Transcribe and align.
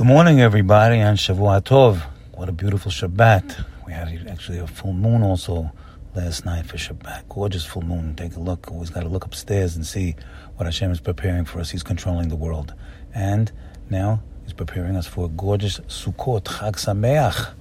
Good 0.00 0.06
morning, 0.06 0.40
everybody, 0.40 1.02
on 1.02 1.16
Shavua 1.16 1.60
Tov. 1.60 2.00
What 2.32 2.48
a 2.48 2.52
beautiful 2.52 2.90
Shabbat. 2.90 3.66
We 3.86 3.92
had 3.92 4.26
actually 4.30 4.56
a 4.56 4.66
full 4.66 4.94
moon 4.94 5.22
also 5.22 5.70
last 6.14 6.46
night 6.46 6.64
for 6.64 6.78
Shabbat. 6.78 7.28
Gorgeous 7.28 7.66
full 7.66 7.82
moon. 7.82 8.16
Take 8.16 8.34
a 8.34 8.40
look. 8.40 8.70
Always 8.70 8.88
got 8.88 9.02
to 9.02 9.10
look 9.10 9.26
upstairs 9.26 9.76
and 9.76 9.86
see 9.86 10.16
what 10.56 10.64
Hashem 10.64 10.90
is 10.90 11.00
preparing 11.00 11.44
for 11.44 11.60
us. 11.60 11.68
He's 11.68 11.82
controlling 11.82 12.30
the 12.30 12.34
world. 12.34 12.72
And 13.14 13.52
now 13.90 14.22
He's 14.44 14.54
preparing 14.54 14.96
us 14.96 15.06
for 15.06 15.26
a 15.26 15.28
gorgeous 15.28 15.80
Sukkot, 15.80 16.44
Chag 16.44 16.76
Sameach. 16.76 17.52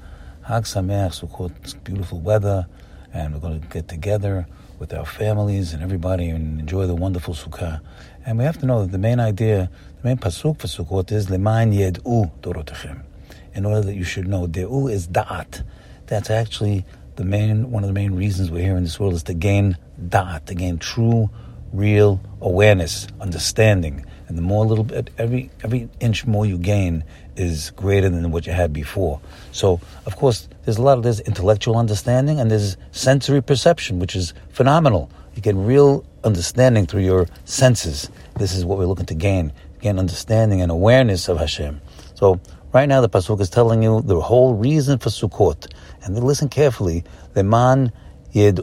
Sameach, 0.47 1.19
Sukkot, 1.19 1.83
beautiful 1.83 2.21
weather, 2.21 2.67
and 3.13 3.33
we're 3.33 3.39
going 3.39 3.59
to 3.59 3.67
get 3.67 3.87
together 3.87 4.47
with 4.79 4.93
our 4.93 5.05
families 5.05 5.73
and 5.73 5.83
everybody 5.83 6.29
and 6.29 6.59
enjoy 6.59 6.87
the 6.87 6.95
wonderful 6.95 7.33
Sukkah. 7.33 7.81
And 8.25 8.37
we 8.37 8.43
have 8.43 8.57
to 8.59 8.65
know 8.65 8.81
that 8.83 8.91
the 8.91 8.97
main 8.97 9.19
idea, 9.19 9.69
the 10.01 10.07
main 10.07 10.17
pasuk 10.17 10.59
for 10.59 10.67
Sukkot 10.67 11.11
is 11.11 11.29
Leman 11.29 11.71
Yed'u 11.71 12.31
Dorotechem. 12.41 13.03
In 13.53 13.65
order 13.65 13.81
that 13.81 13.95
you 13.95 14.03
should 14.03 14.27
know, 14.27 14.47
De'u 14.47 14.91
is 14.91 15.07
Da'at. 15.07 15.63
That's 16.07 16.29
actually 16.29 16.85
the 17.15 17.25
main, 17.25 17.71
one 17.71 17.83
of 17.83 17.87
the 17.87 17.93
main 17.93 18.15
reasons 18.15 18.51
we're 18.51 18.63
here 18.63 18.77
in 18.77 18.83
this 18.83 18.99
world 18.99 19.13
is 19.13 19.23
to 19.23 19.33
gain 19.33 19.77
Da'at, 20.01 20.45
to 20.45 20.55
gain 20.55 20.77
true, 20.77 21.29
real 21.73 22.21
awareness, 22.41 23.07
understanding. 23.19 24.05
And 24.29 24.37
the 24.37 24.43
more 24.43 24.63
little 24.63 24.83
bit, 24.83 25.09
every 25.17 25.49
every 25.63 25.89
inch 25.99 26.27
more 26.27 26.45
you 26.45 26.59
gain 26.59 27.03
is 27.35 27.71
greater 27.71 28.09
than 28.09 28.29
what 28.29 28.45
you 28.45 28.53
had 28.53 28.71
before. 28.71 29.19
So, 29.51 29.81
of 30.05 30.15
course, 30.15 30.47
there's 30.63 30.77
a 30.77 30.83
lot 30.83 30.99
of 30.99 31.03
there's 31.03 31.19
intellectual 31.19 31.77
understanding 31.77 32.39
and 32.39 32.51
there's 32.51 32.77
sensory 32.91 33.41
perception, 33.41 33.97
which 33.97 34.15
is 34.15 34.35
phenomenal. 34.49 35.09
You 35.35 35.41
get 35.41 35.55
real 35.55 36.05
understanding 36.23 36.85
through 36.85 37.01
your 37.01 37.25
senses. 37.45 38.11
This 38.37 38.53
is 38.53 38.63
what 38.63 38.77
we're 38.77 38.85
looking 38.85 39.07
to 39.07 39.15
gain, 39.15 39.51
gain 39.81 39.97
understanding 39.97 40.61
and 40.61 40.71
awareness 40.71 41.27
of 41.27 41.39
Hashem. 41.39 41.81
So, 42.13 42.39
right 42.71 42.87
now, 42.87 43.01
the 43.01 43.09
pasuk 43.09 43.41
is 43.41 43.49
telling 43.49 43.81
you 43.81 44.01
the 44.01 44.21
whole 44.21 44.53
reason 44.53 44.99
for 44.99 45.09
Sukkot, 45.09 45.73
and 46.03 46.15
then 46.15 46.23
listen 46.23 46.49
carefully. 46.49 47.03
The 47.33 47.43
man 47.43 47.91
in 48.31 48.59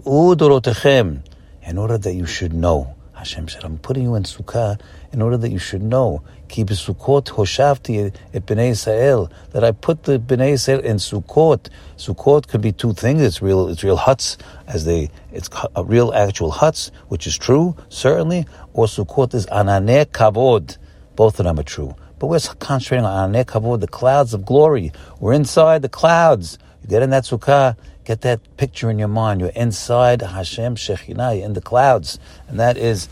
order 1.79 1.99
that 1.99 2.15
you 2.15 2.27
should 2.27 2.53
know. 2.53 2.96
Hashem 3.17 3.49
said, 3.49 3.65
I'm 3.65 3.79
putting 3.79 4.03
you 4.03 4.15
in 4.15 4.25
Sukkah 4.25 4.79
in 5.11 5.23
order 5.23 5.39
that 5.39 5.51
you 5.51 5.59
should 5.59 5.83
know. 5.83 6.23
Keep 6.49 6.69
Sukkot 6.69 7.25
hoshavti 7.25 8.15
et 8.35 8.45
bnei 8.45 8.71
Israel. 8.71 9.33
That 9.53 9.65
I 9.65 9.73
put 9.73 10.03
the 10.03 10.19
bnei 10.19 10.51
Israel 10.51 10.81
in 10.81 10.97
Sukkot. 10.99 11.71
Sukkot 11.97 12.47
could 12.47 12.61
be 12.61 12.73
two 12.73 12.93
things. 12.93 13.23
It's 13.23 13.41
real, 13.41 13.69
it's 13.69 13.83
real 13.83 13.97
huts, 13.97 14.37
as 14.67 14.85
they, 14.85 15.11
it's 15.33 15.49
real 15.83 16.13
actual 16.13 16.51
huts, 16.51 16.91
which 17.09 17.27
is 17.27 17.39
true, 17.39 17.75
certainly. 17.89 18.45
Or 18.75 18.85
Sukkot 18.85 19.33
is 19.33 19.47
ananeh 19.47 20.05
kavod. 20.05 20.77
Both 21.17 21.41
of 21.41 21.47
them 21.47 21.59
are 21.59 21.63
true. 21.63 21.97
But 22.19 22.27
we're 22.27 22.41
concentrating 22.59 23.07
on 23.07 23.33
ananeh 23.33 23.47
kavod, 23.47 23.81
the 23.81 23.89
clouds 23.89 24.35
of 24.35 24.45
glory. 24.45 24.93
We're 25.21 25.33
inside 25.33 25.81
the 25.81 25.89
clouds. 25.89 26.59
You 26.83 26.91
get 26.91 27.03
in 27.03 27.11
that 27.11 27.25
Sukkah, 27.25 27.77
Get 28.07 28.21
that 28.21 28.57
picture 28.57 28.89
in 28.89 29.01
your 29.01 29.09
mind. 29.09 29.41
You're 29.41 29.51
inside 29.51 30.23
Hashem 30.23 30.77
Shekhinah, 30.77 31.43
in 31.43 31.55
the 31.55 31.61
clouds. 31.61 32.21
And 32.47 32.61
that 32.61 32.77
is 32.77 33.09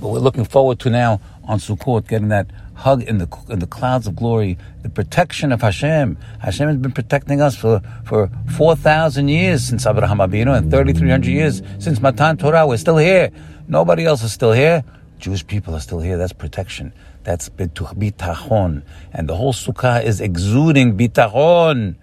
what 0.00 0.14
we're 0.14 0.18
looking 0.18 0.46
forward 0.46 0.80
to 0.80 0.88
now 0.88 1.20
on 1.44 1.58
Sukkot, 1.58 2.08
getting 2.08 2.28
that 2.28 2.50
hug 2.72 3.02
in 3.02 3.18
the 3.18 3.28
in 3.50 3.58
the 3.58 3.66
clouds 3.66 4.06
of 4.06 4.16
glory, 4.16 4.56
the 4.82 4.88
protection 4.88 5.52
of 5.52 5.60
Hashem. 5.60 6.16
Hashem 6.40 6.68
has 6.68 6.78
been 6.78 6.92
protecting 6.92 7.42
us 7.42 7.54
for, 7.54 7.82
for 8.06 8.30
4,000 8.56 9.28
years 9.28 9.62
since 9.62 9.86
Abraham 9.86 10.18
Abinu 10.18 10.56
and 10.56 10.70
3,300 10.70 11.28
years 11.28 11.60
since 11.78 12.00
Matan 12.00 12.38
Torah. 12.38 12.66
We're 12.66 12.78
still 12.78 12.96
here. 12.96 13.30
Nobody 13.68 14.06
else 14.06 14.22
is 14.22 14.32
still 14.32 14.52
here. 14.52 14.84
Jewish 15.18 15.46
people 15.46 15.74
are 15.74 15.80
still 15.80 16.00
here. 16.00 16.16
That's 16.16 16.32
protection. 16.32 16.94
That's 17.24 17.50
bitachon. 17.50 18.82
And 19.12 19.28
the 19.28 19.36
whole 19.36 19.52
sukkah 19.52 20.02
is 20.02 20.22
exuding 20.22 20.96
bitachon. 20.96 21.96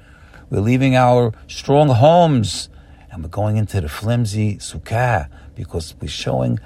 We're 0.53 0.61
leaving 0.61 0.95
our 0.95 1.33
strong 1.47 1.89
homes 1.89 2.69
and 3.09 3.23
we're 3.23 3.29
going 3.29 3.57
into 3.57 3.81
the 3.81 3.89
flimsy 3.89 4.57
sukkah 4.57 5.27
because 5.55 5.95
we're 5.99 6.07
showing 6.07 6.59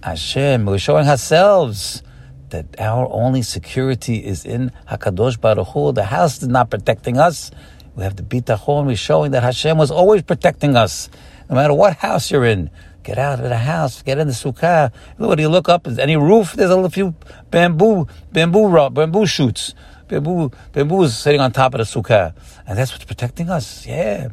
Hashem, 0.00 0.64
we're 0.64 0.78
showing 0.78 1.08
ourselves 1.08 2.04
that 2.50 2.66
our 2.78 3.08
only 3.10 3.42
security 3.42 4.24
is 4.24 4.44
in 4.44 4.70
Hakadosh 4.88 5.40
Baruch 5.40 5.66
Hu. 5.70 5.90
The 5.90 6.04
house 6.04 6.40
is 6.40 6.46
not 6.46 6.70
protecting 6.70 7.18
us. 7.18 7.50
We 7.96 8.04
have 8.04 8.14
the 8.14 8.22
bitachon. 8.22 8.86
We're 8.86 8.94
showing 8.94 9.32
that 9.32 9.42
Hashem 9.42 9.76
was 9.76 9.90
always 9.90 10.22
protecting 10.22 10.76
us, 10.76 11.10
no 11.50 11.56
matter 11.56 11.74
what 11.74 11.96
house 11.96 12.30
you're 12.30 12.44
in. 12.44 12.70
Get 13.02 13.18
out 13.18 13.40
of 13.40 13.48
the 13.48 13.58
house. 13.58 14.02
Get 14.02 14.18
in 14.18 14.28
the 14.28 14.34
sukkah. 14.34 14.92
Look, 15.18 15.40
you 15.40 15.48
look 15.48 15.68
up, 15.68 15.88
any 15.88 16.16
roof? 16.16 16.52
There's 16.52 16.70
a 16.70 16.76
little 16.76 16.90
few 16.90 17.16
bamboo, 17.50 18.06
bamboo, 18.30 18.90
bamboo 18.90 19.26
shoots. 19.26 19.74
Bamboo, 20.12 20.50
bamboo 20.72 21.04
is 21.04 21.16
sitting 21.16 21.40
on 21.40 21.52
top 21.52 21.72
of 21.72 21.78
the 21.78 21.84
sukkah, 21.84 22.34
and 22.66 22.76
that's 22.76 22.92
what's 22.92 23.06
protecting 23.06 23.48
us. 23.48 23.86
Yeah, 23.86 24.28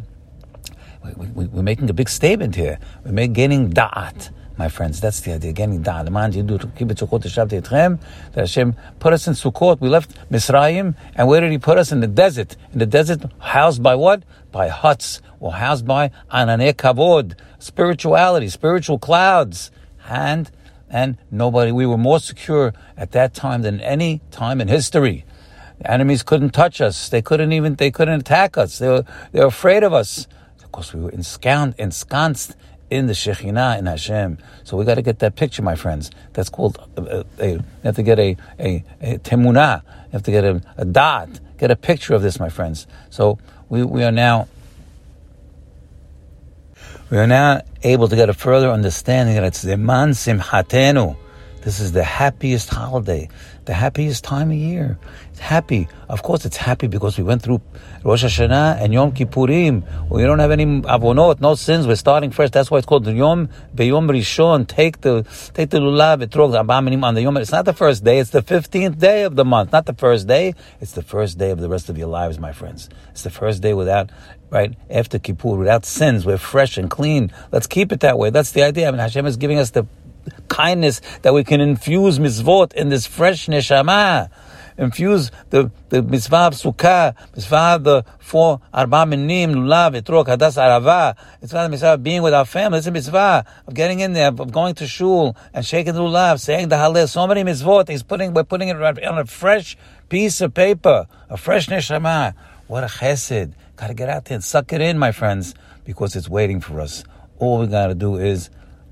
we, 1.15 1.27
we, 1.27 1.45
we're 1.45 1.63
making 1.63 1.89
a 1.89 1.93
big 1.93 2.09
statement 2.09 2.57
here. 2.57 2.79
We're 3.05 3.13
making, 3.13 3.31
gaining 3.31 3.71
da'at, 3.71 4.31
my 4.57 4.67
friends. 4.67 4.99
That's 4.99 5.21
the 5.21 5.35
idea, 5.35 5.53
gaining 5.53 5.81
da'at. 5.81 6.03
The 6.03 6.11
man 6.11 6.31
do 6.31 6.57
keep 6.75 6.91
it 6.91 6.97
sukkot 6.97 7.21
etchem. 7.21 7.97
That 8.33 8.41
Hashem 8.41 8.75
put 8.99 9.13
us 9.13 9.25
in 9.25 9.35
Sukkot. 9.35 9.79
We 9.79 9.87
left 9.87 10.11
Misraim, 10.29 10.95
and 11.15 11.29
where 11.29 11.39
did 11.39 11.49
He 11.49 11.57
put 11.57 11.77
us? 11.77 11.93
In 11.93 12.01
the 12.01 12.07
desert. 12.07 12.57
In 12.73 12.79
the 12.79 12.85
desert, 12.85 13.21
housed 13.39 13.81
by 13.81 13.95
what? 13.95 14.23
By 14.51 14.67
huts, 14.67 15.21
or 15.39 15.53
housed 15.53 15.87
by 15.87 16.11
ananeh 16.29 16.73
kavod, 16.73 17.39
spirituality, 17.57 18.49
spiritual 18.49 18.99
clouds, 18.99 19.71
and 20.09 20.51
and 20.89 21.17
nobody. 21.31 21.71
We 21.71 21.85
were 21.85 21.97
more 21.97 22.19
secure 22.19 22.73
at 22.97 23.13
that 23.13 23.33
time 23.33 23.61
than 23.61 23.79
any 23.79 24.19
time 24.29 24.59
in 24.59 24.67
history. 24.67 25.23
The 25.79 25.91
enemies 25.91 26.23
couldn't 26.23 26.51
touch 26.51 26.81
us. 26.81 27.09
They 27.09 27.21
couldn't 27.21 27.51
even, 27.51 27.75
they 27.75 27.91
couldn't 27.91 28.21
attack 28.21 28.57
us. 28.57 28.79
They 28.79 28.87
were, 28.87 29.05
they 29.31 29.39
were 29.39 29.47
afraid 29.47 29.83
of 29.83 29.93
us. 29.93 30.27
Of 30.63 30.71
course, 30.71 30.93
we 30.93 31.01
were 31.01 31.09
ensconced, 31.09 32.55
in 32.89 33.07
the 33.07 33.13
Shekhinah 33.13 33.77
in 33.77 33.85
Hashem. 33.85 34.37
So 34.63 34.77
we 34.77 34.85
got 34.85 34.95
to 34.95 35.01
get 35.01 35.19
that 35.19 35.35
picture, 35.35 35.61
my 35.61 35.75
friends. 35.75 36.11
That's 36.33 36.49
called, 36.49 36.77
a, 36.97 37.01
uh, 37.01 37.23
a, 37.39 37.43
a, 37.43 37.51
you 37.51 37.63
have 37.83 37.95
to 37.95 38.03
get 38.03 38.19
a, 38.19 38.35
a, 38.59 38.83
a 39.01 39.17
temunah. 39.19 39.83
You 39.83 40.11
have 40.13 40.23
to 40.23 40.31
get 40.31 40.43
a, 40.43 40.61
a 40.77 40.85
da'at. 40.85 41.39
Get 41.57 41.71
a 41.71 41.75
picture 41.75 42.13
of 42.13 42.21
this, 42.21 42.39
my 42.39 42.49
friends. 42.49 42.87
So 43.09 43.37
we, 43.67 43.83
we 43.83 44.03
are 44.03 44.11
now, 44.11 44.47
we 47.09 47.17
are 47.17 47.27
now 47.27 47.61
able 47.83 48.07
to 48.07 48.15
get 48.15 48.29
a 48.29 48.33
further 48.33 48.69
understanding 48.69 49.35
that 49.35 49.43
it's 49.43 49.63
Zeman 49.63 50.13
Simchatenu. 50.15 51.15
This 51.61 51.81
is 51.81 51.91
the 51.91 52.03
happiest 52.03 52.69
holiday, 52.69 53.27
the 53.65 53.73
happiest 53.73 54.23
time 54.23 54.49
of 54.49 54.55
year. 54.55 54.97
It's 55.31 55.39
happy. 55.39 55.89
Of 56.07 56.23
course, 56.23 56.45
it's 56.45 56.55
happy 56.55 56.87
because 56.87 57.17
we 57.17 57.23
went 57.25 57.41
through 57.41 57.61
Rosh 58.03 58.23
Hashanah 58.23 58.81
and 58.81 58.93
Yom 58.93 59.11
Kippurim. 59.11 60.09
We 60.09 60.23
don't 60.23 60.39
have 60.39 60.51
any 60.51 60.65
avonot, 60.65 61.41
no 61.41 61.55
sins. 61.55 61.85
We're 61.85 61.95
starting 61.95 62.31
fresh. 62.31 62.51
That's 62.51 62.71
why 62.71 62.77
it's 62.77 62.87
called 62.87 63.05
Yom 63.05 63.49
Beyom 63.75 64.09
Rishon. 64.09 64.67
Take 64.67 65.01
the 65.01 65.23
take 65.53 65.69
the 65.69 65.79
lulav 65.79 66.23
etrog 66.23 67.03
on 67.03 67.13
the 67.13 67.21
Yom. 67.21 67.35
It's 67.35 67.51
not 67.51 67.65
the 67.65 67.73
first 67.73 68.05
day. 68.05 68.19
It's 68.19 68.29
the 68.29 68.41
fifteenth 68.41 68.97
day 68.97 69.23
of 69.23 69.35
the 69.35 69.43
month. 69.43 69.73
Not 69.73 69.85
the 69.85 69.93
first 69.93 70.27
day. 70.27 70.55
It's 70.79 70.93
the 70.93 71.03
first 71.03 71.37
day 71.37 71.51
of 71.51 71.59
the 71.59 71.67
rest 71.67 71.89
of 71.89 71.97
your 71.97 72.07
lives, 72.07 72.39
my 72.39 72.53
friends. 72.53 72.89
It's 73.11 73.23
the 73.23 73.29
first 73.29 73.61
day 73.61 73.73
without 73.73 74.11
right 74.49 74.75
after 74.89 75.19
Kippur 75.19 75.57
without 75.57 75.85
sins. 75.85 76.25
We're 76.25 76.37
fresh 76.37 76.77
and 76.77 76.89
clean. 76.89 77.31
Let's 77.51 77.67
keep 77.67 77.91
it 77.91 77.99
that 77.99 78.17
way. 78.17 78.29
That's 78.29 78.51
the 78.51 78.63
idea. 78.63 78.87
I 78.87 78.91
mean, 78.91 78.99
Hashem 78.99 79.25
is 79.25 79.37
giving 79.37 79.59
us 79.59 79.71
the 79.71 79.85
kindness 80.47 81.01
that 81.21 81.33
we 81.33 81.43
can 81.43 81.61
infuse 81.61 82.19
mitzvot 82.19 82.73
in 82.73 82.89
this 82.89 83.05
fresh 83.05 83.47
neshama. 83.47 84.29
Infuse 84.77 85.29
the, 85.49 85.69
the 85.89 86.01
mitzvah 86.01 86.37
of 86.37 86.53
sukkah, 86.53 87.13
mitzvah 87.35 87.75
of 87.75 87.83
the 87.83 88.05
four 88.17 88.61
arba 88.73 89.05
minim, 89.05 89.53
lulav, 89.53 90.01
etrog, 90.01 90.27
hadas, 90.27 90.55
arava. 90.55 91.17
It's 91.41 91.51
not 91.51 91.63
the 91.63 91.69
mitzvah 91.69 91.95
of 91.95 92.03
being 92.03 92.21
with 92.21 92.33
our 92.33 92.45
family. 92.45 92.77
It's 92.77 92.87
a 92.87 92.91
mitzvah 92.91 93.45
of 93.67 93.73
getting 93.73 93.99
in 93.99 94.13
there, 94.13 94.29
of 94.29 94.51
going 94.53 94.75
to 94.75 94.87
shul 94.87 95.35
and 95.53 95.65
shaking 95.65 95.95
the 95.95 95.99
lulav, 95.99 96.39
saying 96.39 96.69
the 96.69 96.77
Hallel. 96.77 97.09
So 97.09 97.27
many 97.27 97.43
mitzvot. 97.43 97.89
He's 97.89 98.03
putting, 98.03 98.33
we're 98.33 98.45
putting 98.45 98.69
it 98.69 98.77
on 98.77 99.17
a 99.17 99.25
fresh 99.25 99.75
piece 100.07 100.39
of 100.39 100.53
paper, 100.53 101.07
a 101.29 101.35
fresh 101.35 101.67
neshama. 101.67 102.33
What 102.67 102.85
a 102.85 102.87
chesed. 102.87 103.51
Gotta 103.75 103.93
get 103.93 104.07
out 104.07 104.25
there 104.25 104.35
and 104.35 104.43
suck 104.43 104.71
it 104.71 104.79
in, 104.79 104.97
my 104.97 105.11
friends, 105.11 105.55
because 105.83 106.15
it's 106.15 106.29
waiting 106.29 106.61
for 106.61 106.79
us. 106.79 107.03
All 107.37 107.59
we 107.59 107.67
gotta 107.67 107.95
do 107.95 108.15
is 108.15 108.49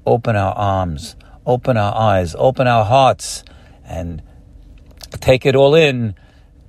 open 0.08 0.36
our 0.36 0.54
arms, 0.54 1.16
open 1.46 1.78
our 1.78 1.94
eyes, 1.94 2.36
open 2.40 2.66
our 2.66 2.86
hearts, 2.86 3.44
and 3.86 4.24
take 5.20 5.46
it 5.46 5.56
all 5.56 5.76
in 5.76 6.16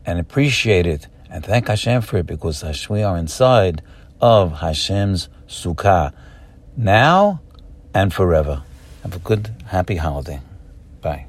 and 0.04 0.18
appreciate 0.18 0.86
it 0.86 1.08
and 1.30 1.44
thank 1.44 1.68
Hashem 1.68 2.02
for 2.02 2.18
it 2.18 2.26
because 2.26 2.88
we 2.88 3.02
are 3.02 3.16
inside 3.16 3.82
of 4.20 4.60
Hashem's 4.60 5.28
Sukkah 5.46 6.12
now 6.76 7.40
and 7.94 8.12
forever. 8.12 8.62
Have 9.02 9.16
a 9.16 9.18
good, 9.18 9.54
happy 9.66 9.96
holiday. 9.96 10.40
Bye. 11.00 11.26